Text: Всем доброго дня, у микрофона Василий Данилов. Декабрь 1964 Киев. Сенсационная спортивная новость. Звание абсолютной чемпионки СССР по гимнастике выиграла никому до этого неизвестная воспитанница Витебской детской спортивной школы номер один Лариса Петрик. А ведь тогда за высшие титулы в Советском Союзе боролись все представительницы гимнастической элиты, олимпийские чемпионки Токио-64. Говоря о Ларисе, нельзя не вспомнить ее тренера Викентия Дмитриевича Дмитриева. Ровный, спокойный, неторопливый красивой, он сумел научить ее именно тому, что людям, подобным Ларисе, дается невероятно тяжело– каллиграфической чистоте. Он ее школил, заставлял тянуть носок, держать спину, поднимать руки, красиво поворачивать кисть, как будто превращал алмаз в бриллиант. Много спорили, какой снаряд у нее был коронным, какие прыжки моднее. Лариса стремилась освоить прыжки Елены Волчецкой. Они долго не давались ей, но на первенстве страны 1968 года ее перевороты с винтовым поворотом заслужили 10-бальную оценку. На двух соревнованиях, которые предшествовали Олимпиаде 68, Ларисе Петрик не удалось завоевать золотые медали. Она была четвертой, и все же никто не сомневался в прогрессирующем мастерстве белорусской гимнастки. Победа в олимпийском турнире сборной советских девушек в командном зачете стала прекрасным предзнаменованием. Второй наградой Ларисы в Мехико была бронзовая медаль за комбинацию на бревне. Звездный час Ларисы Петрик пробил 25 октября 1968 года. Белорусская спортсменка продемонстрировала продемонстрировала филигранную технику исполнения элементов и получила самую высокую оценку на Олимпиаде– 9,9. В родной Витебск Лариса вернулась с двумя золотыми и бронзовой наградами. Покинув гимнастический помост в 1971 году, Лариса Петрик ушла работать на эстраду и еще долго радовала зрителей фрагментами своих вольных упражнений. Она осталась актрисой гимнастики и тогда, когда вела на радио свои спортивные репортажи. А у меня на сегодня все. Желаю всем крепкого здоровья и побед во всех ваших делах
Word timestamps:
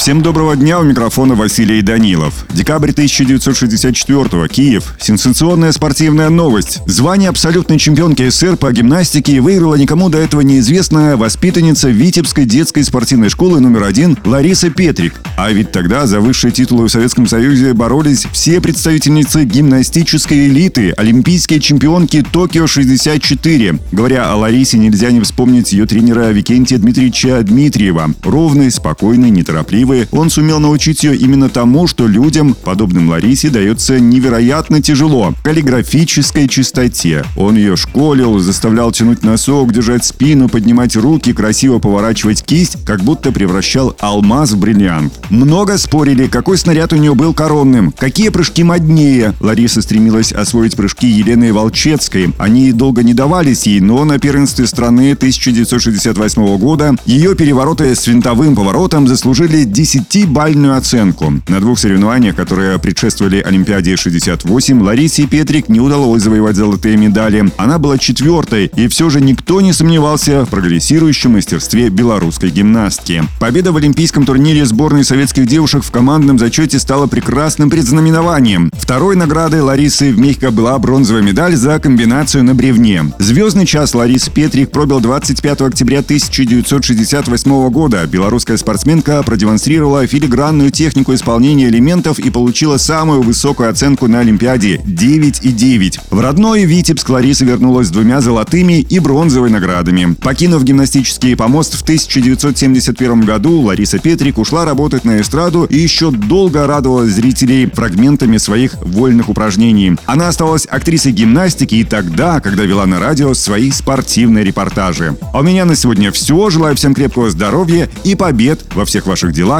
Всем 0.00 0.22
доброго 0.22 0.56
дня, 0.56 0.80
у 0.80 0.82
микрофона 0.82 1.34
Василий 1.34 1.82
Данилов. 1.82 2.46
Декабрь 2.54 2.88
1964 2.88 4.48
Киев. 4.48 4.94
Сенсационная 4.98 5.72
спортивная 5.72 6.30
новость. 6.30 6.80
Звание 6.86 7.28
абсолютной 7.28 7.78
чемпионки 7.78 8.26
СССР 8.26 8.56
по 8.56 8.72
гимнастике 8.72 9.42
выиграла 9.42 9.74
никому 9.74 10.08
до 10.08 10.16
этого 10.16 10.40
неизвестная 10.40 11.18
воспитанница 11.18 11.90
Витебской 11.90 12.46
детской 12.46 12.82
спортивной 12.82 13.28
школы 13.28 13.60
номер 13.60 13.82
один 13.84 14.16
Лариса 14.24 14.70
Петрик. 14.70 15.20
А 15.36 15.52
ведь 15.52 15.70
тогда 15.70 16.06
за 16.06 16.20
высшие 16.20 16.50
титулы 16.50 16.88
в 16.88 16.90
Советском 16.90 17.26
Союзе 17.26 17.74
боролись 17.74 18.26
все 18.32 18.62
представительницы 18.62 19.44
гимнастической 19.44 20.48
элиты, 20.48 20.92
олимпийские 20.92 21.60
чемпионки 21.60 22.24
Токио-64. 22.32 23.78
Говоря 23.92 24.32
о 24.32 24.36
Ларисе, 24.36 24.78
нельзя 24.78 25.10
не 25.10 25.20
вспомнить 25.20 25.74
ее 25.74 25.84
тренера 25.84 26.30
Викентия 26.30 26.78
Дмитриевича 26.78 27.42
Дмитриева. 27.42 28.14
Ровный, 28.22 28.70
спокойный, 28.70 29.28
неторопливый 29.28 29.89
красивой, 29.90 30.08
он 30.12 30.30
сумел 30.30 30.60
научить 30.60 31.04
ее 31.04 31.16
именно 31.16 31.48
тому, 31.48 31.86
что 31.86 32.06
людям, 32.06 32.54
подобным 32.54 33.08
Ларисе, 33.08 33.50
дается 33.50 33.98
невероятно 33.98 34.80
тяжело– 34.82 35.34
каллиграфической 35.42 36.48
чистоте. 36.48 37.24
Он 37.36 37.56
ее 37.56 37.76
школил, 37.76 38.38
заставлял 38.38 38.92
тянуть 38.92 39.22
носок, 39.22 39.72
держать 39.72 40.04
спину, 40.04 40.48
поднимать 40.48 40.96
руки, 40.96 41.32
красиво 41.32 41.78
поворачивать 41.78 42.42
кисть, 42.42 42.78
как 42.84 43.02
будто 43.02 43.32
превращал 43.32 43.96
алмаз 44.00 44.52
в 44.52 44.58
бриллиант. 44.58 45.12
Много 45.30 45.78
спорили, 45.78 46.26
какой 46.26 46.58
снаряд 46.58 46.92
у 46.92 46.96
нее 46.96 47.14
был 47.14 47.34
коронным, 47.34 47.92
какие 47.96 48.28
прыжки 48.28 48.62
моднее. 48.62 49.34
Лариса 49.40 49.82
стремилась 49.82 50.32
освоить 50.32 50.76
прыжки 50.76 51.06
Елены 51.06 51.52
Волчецкой. 51.52 52.34
Они 52.38 52.72
долго 52.72 53.02
не 53.02 53.14
давались 53.14 53.66
ей, 53.66 53.80
но 53.80 54.04
на 54.04 54.18
первенстве 54.18 54.66
страны 54.66 55.12
1968 55.12 56.58
года 56.58 56.94
ее 57.06 57.34
перевороты 57.34 57.94
с 57.94 58.06
винтовым 58.06 58.54
поворотом 58.54 59.06
заслужили 59.08 59.64
10-бальную 59.80 60.76
оценку. 60.76 61.32
На 61.48 61.60
двух 61.60 61.78
соревнованиях, 61.78 62.36
которые 62.36 62.78
предшествовали 62.78 63.40
Олимпиаде 63.40 63.96
68, 63.96 64.82
Ларисе 64.82 65.26
Петрик 65.26 65.68
не 65.68 65.80
удалось 65.80 66.22
завоевать 66.22 66.56
золотые 66.56 66.96
медали. 66.96 67.50
Она 67.56 67.78
была 67.78 67.98
четвертой, 67.98 68.70
и 68.76 68.88
все 68.88 69.08
же 69.10 69.20
никто 69.20 69.60
не 69.60 69.72
сомневался 69.72 70.44
в 70.44 70.48
прогрессирующем 70.48 71.32
мастерстве 71.32 71.88
белорусской 71.88 72.50
гимнастки. 72.50 73.22
Победа 73.38 73.72
в 73.72 73.76
олимпийском 73.76 74.26
турнире 74.26 74.64
сборной 74.66 75.04
советских 75.04 75.46
девушек 75.46 75.82
в 75.82 75.90
командном 75.90 76.38
зачете 76.38 76.78
стала 76.78 77.06
прекрасным 77.06 77.70
предзнаменованием. 77.70 78.70
Второй 78.74 79.16
наградой 79.16 79.60
Ларисы 79.60 80.12
в 80.12 80.18
Мехико 80.18 80.50
была 80.50 80.78
бронзовая 80.78 81.22
медаль 81.22 81.56
за 81.56 81.78
комбинацию 81.78 82.44
на 82.44 82.54
бревне. 82.54 83.12
Звездный 83.18 83.66
час 83.66 83.94
Ларисы 83.94 84.30
Петрик 84.30 84.70
пробил 84.70 85.00
25 85.00 85.62
октября 85.62 86.00
1968 86.00 87.70
года. 87.70 88.06
Белорусская 88.06 88.56
спортсменка 88.56 89.22
продемонстрировала 89.22 89.69
продемонстрировала 89.70 90.06
филигранную 90.06 90.70
технику 90.72 91.14
исполнения 91.14 91.68
элементов 91.68 92.18
и 92.18 92.28
получила 92.30 92.76
самую 92.76 93.22
высокую 93.22 93.70
оценку 93.70 94.08
на 94.08 94.18
Олимпиаде– 94.18 94.80
9,9. 94.84 96.00
В 96.10 96.18
родной 96.18 96.64
Витебск 96.64 97.08
Лариса 97.08 97.44
вернулась 97.44 97.86
с 97.86 97.90
двумя 97.90 98.20
золотыми 98.20 98.80
и 98.80 98.98
бронзовой 98.98 99.48
наградами. 99.48 100.14
Покинув 100.20 100.64
гимнастический 100.64 101.36
помост 101.36 101.74
в 101.78 101.82
1971 101.82 103.20
году, 103.20 103.60
Лариса 103.60 104.00
Петрик 104.00 104.38
ушла 104.38 104.64
работать 104.64 105.04
на 105.04 105.20
эстраду 105.20 105.64
и 105.64 105.78
еще 105.78 106.10
долго 106.10 106.66
радовала 106.66 107.06
зрителей 107.06 107.66
фрагментами 107.66 108.38
своих 108.38 108.74
вольных 108.80 109.28
упражнений. 109.28 109.96
Она 110.06 110.28
осталась 110.28 110.66
актрисой 110.68 111.12
гимнастики 111.12 111.76
и 111.76 111.84
тогда, 111.84 112.40
когда 112.40 112.64
вела 112.64 112.86
на 112.86 112.98
радио 112.98 113.34
свои 113.34 113.70
спортивные 113.70 114.42
репортажи. 114.42 115.16
А 115.32 115.38
у 115.38 115.42
меня 115.42 115.64
на 115.64 115.76
сегодня 115.76 116.10
все. 116.10 116.50
Желаю 116.50 116.74
всем 116.74 116.92
крепкого 116.92 117.30
здоровья 117.30 117.88
и 118.02 118.16
побед 118.16 118.64
во 118.74 118.84
всех 118.84 119.06
ваших 119.06 119.32
делах 119.32 119.59